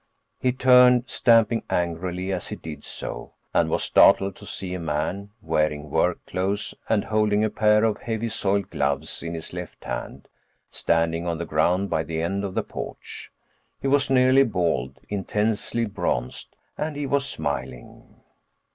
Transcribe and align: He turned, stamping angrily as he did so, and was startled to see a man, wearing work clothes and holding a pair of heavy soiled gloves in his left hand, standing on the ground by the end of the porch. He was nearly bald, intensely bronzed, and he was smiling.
He 0.39 0.51
turned, 0.51 1.03
stamping 1.11 1.61
angrily 1.69 2.31
as 2.33 2.47
he 2.47 2.55
did 2.55 2.83
so, 2.83 3.33
and 3.53 3.69
was 3.69 3.83
startled 3.83 4.35
to 4.37 4.47
see 4.47 4.73
a 4.73 4.79
man, 4.79 5.29
wearing 5.43 5.91
work 5.91 6.25
clothes 6.25 6.73
and 6.89 7.03
holding 7.03 7.43
a 7.43 7.51
pair 7.51 7.83
of 7.83 7.99
heavy 7.99 8.29
soiled 8.29 8.71
gloves 8.71 9.21
in 9.21 9.35
his 9.35 9.53
left 9.53 9.83
hand, 9.83 10.27
standing 10.71 11.27
on 11.27 11.37
the 11.37 11.45
ground 11.45 11.91
by 11.91 12.01
the 12.03 12.19
end 12.19 12.43
of 12.43 12.55
the 12.55 12.63
porch. 12.63 13.31
He 13.79 13.87
was 13.87 14.09
nearly 14.09 14.41
bald, 14.41 14.99
intensely 15.07 15.85
bronzed, 15.85 16.55
and 16.79 16.95
he 16.95 17.05
was 17.05 17.29
smiling. 17.29 18.21